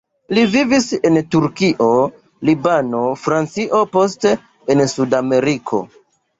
Li 0.35 0.43
vivis 0.53 0.87
en 1.09 1.19
Turkio, 1.35 1.91
Libano, 2.51 3.03
Francio, 3.27 3.85
poste 3.99 4.35
en 4.77 4.85
Sud-Ameriko. 4.99 5.87